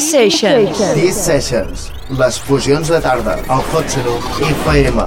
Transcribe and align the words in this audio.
Sessions. 0.00 0.78
These 0.94 1.14
Sessions. 1.14 1.92
Les 2.18 2.38
fusions 2.40 2.88
de 2.88 3.00
tarda 3.00 3.36
al 3.48 3.62
Hot 3.72 3.88
Seno 3.88 4.16
FM. 4.48 5.04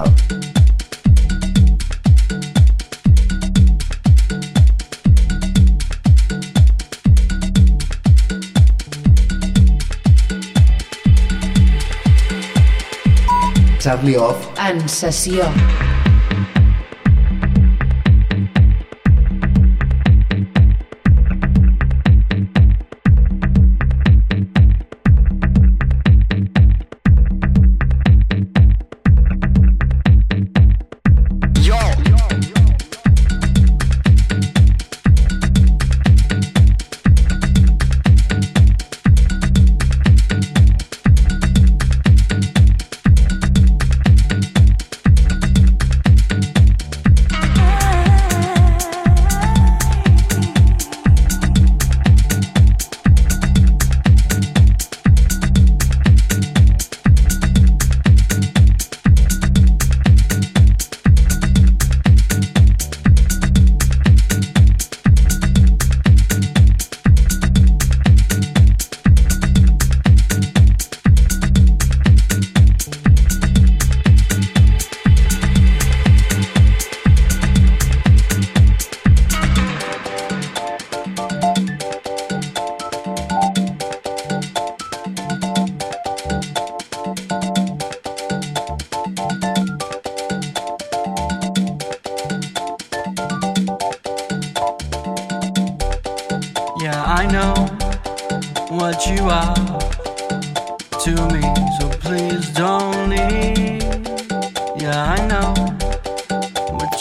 Charlie 13.79 14.17
Off 14.17 14.47
En 14.69 14.87
sessió. 14.87 15.43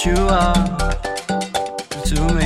You 0.07 0.29
are 0.29 0.55
to 2.05 2.35
me, 2.35 2.46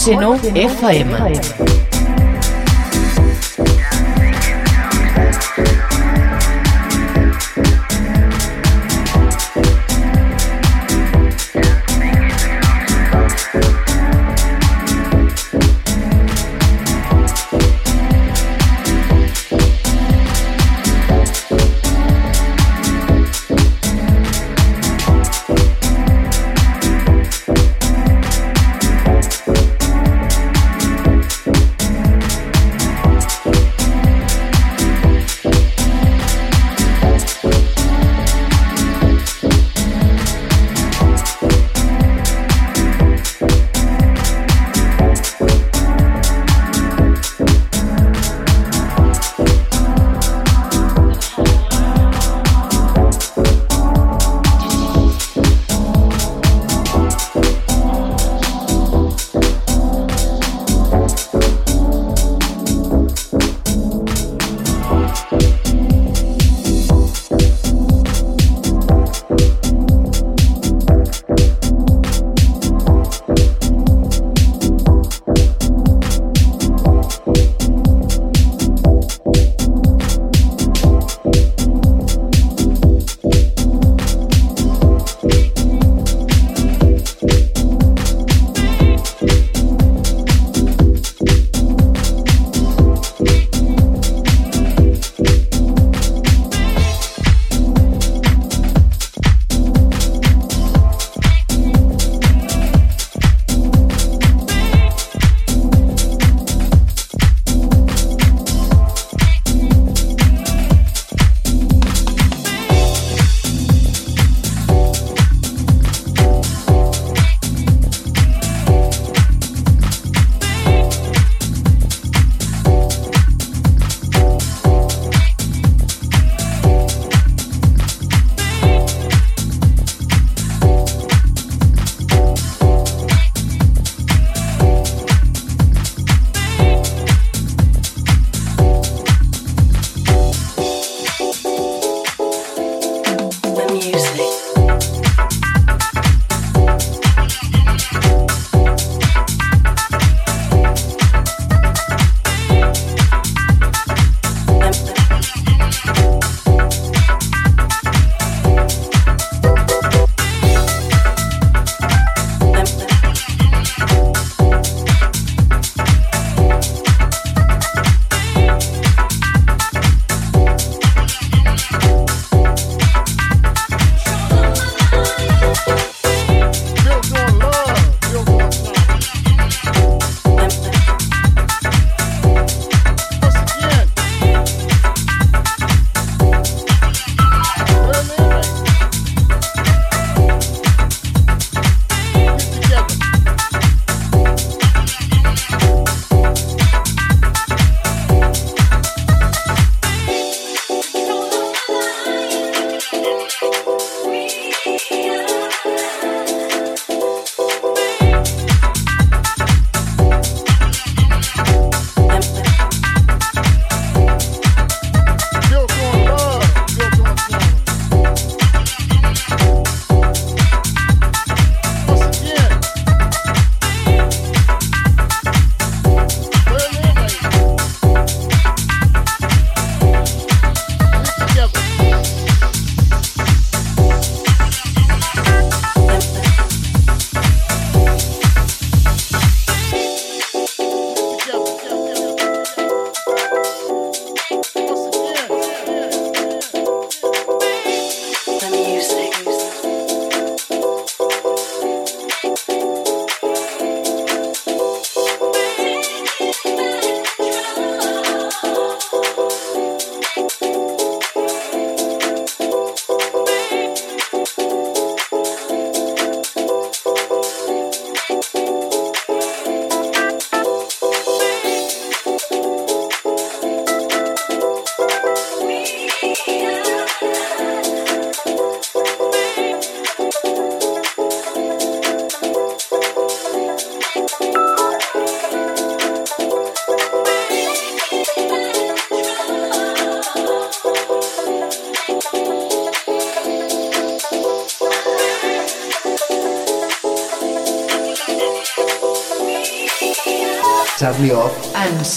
Hot 0.00 0.06
Seno 0.06 0.34
FM. 0.54 1.79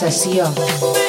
Off. 0.01 1.03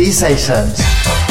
En 0.00 0.12
sessió. 0.12 0.56
Sessions. 0.56 1.29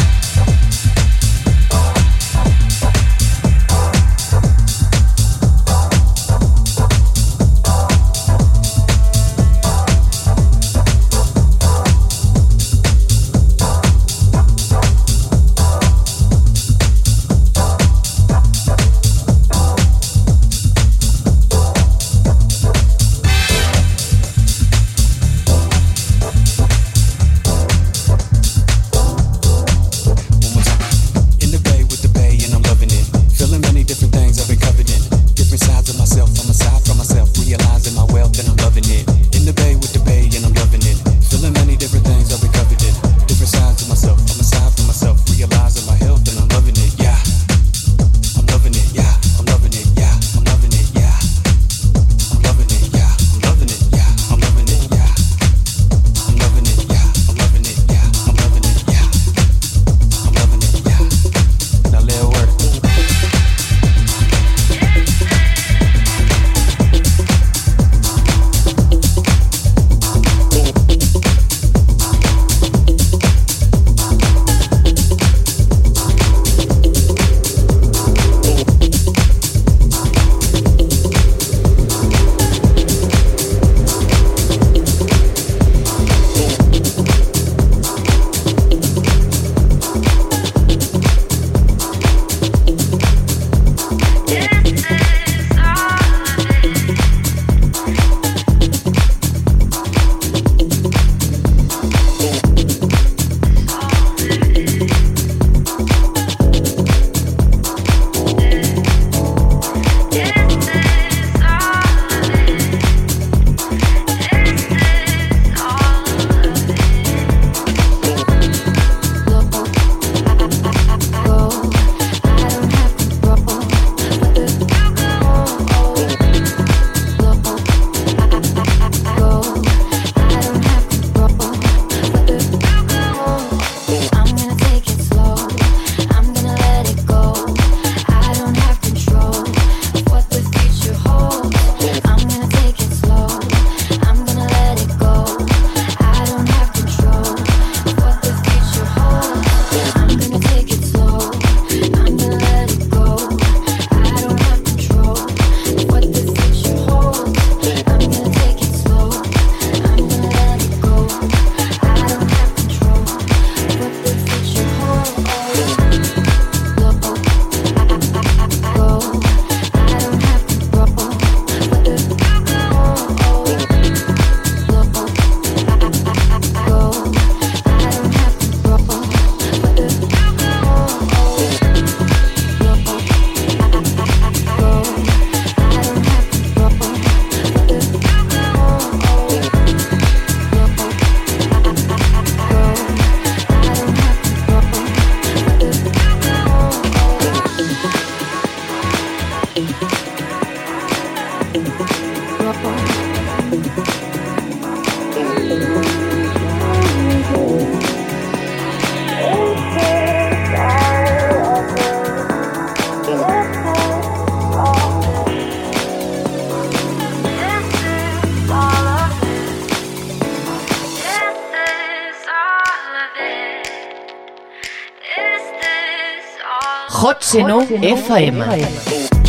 Hot 227.01 227.23
Seno 227.23 227.61
FM. 227.61 229.28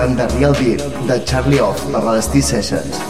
Escoltant 0.00 0.16
The 0.16 0.38
Real 0.38 0.54
Beat 0.54 0.80
de 1.08 1.24
Charlie 1.26 1.60
Off 1.60 1.84
per 1.92 2.00
les 2.06 2.28
T-Sessions. 2.32 2.94
Sessions, 2.96 3.09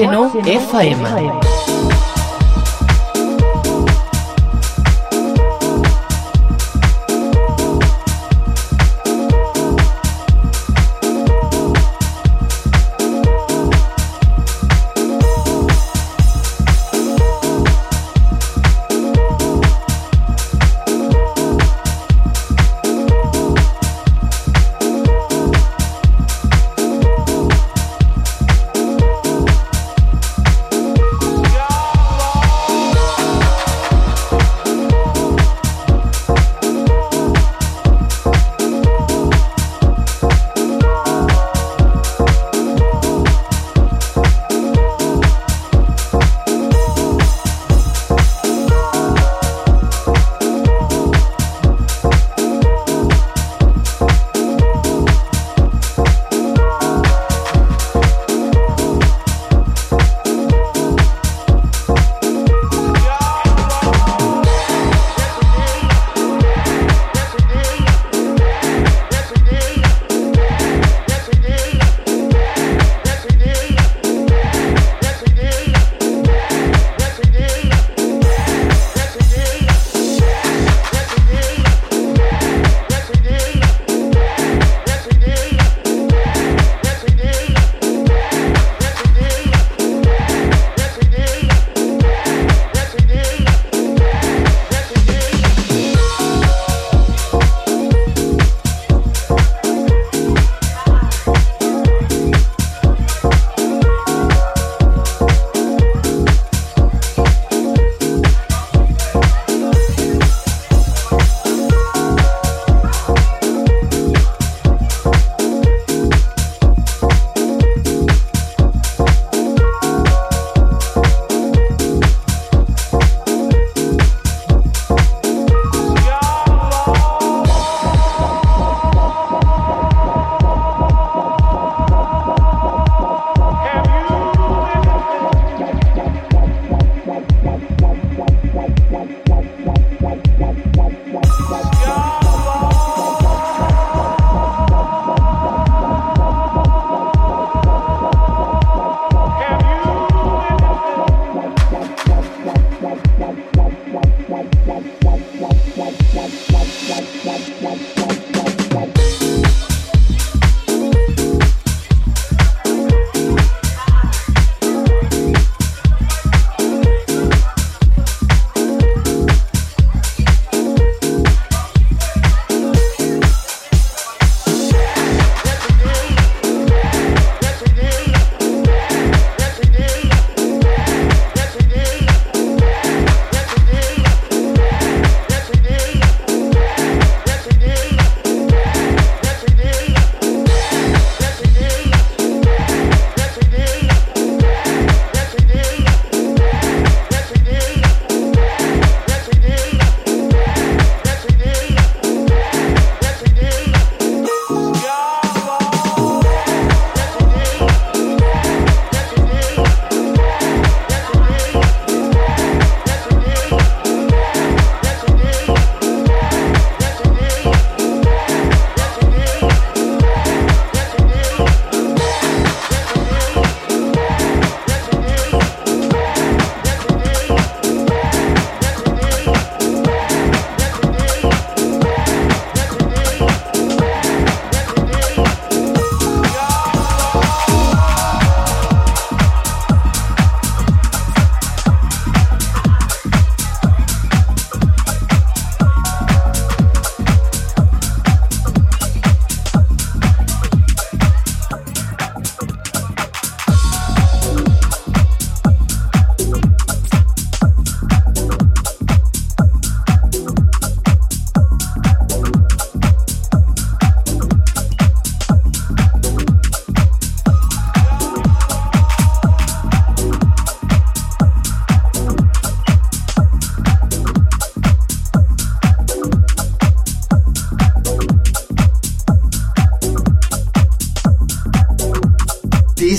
Xeno 0.00 0.30
FM. 0.46 1.49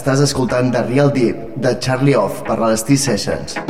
Estàs 0.00 0.20
escoltant 0.24 0.70
The 0.72 0.80
Real 0.86 1.10
Deep 1.12 1.58
de 1.60 1.74
Charlie 1.84 2.16
Off 2.16 2.40
per 2.46 2.56
les 2.62 2.86
T-Sessions. 2.88 3.69